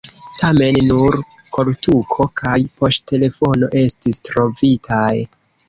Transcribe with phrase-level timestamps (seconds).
[0.43, 1.17] Tamen nur
[1.57, 5.15] koltuko kaj poŝtelefono estis trovitaj.